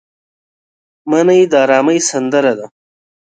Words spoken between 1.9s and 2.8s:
سندره ده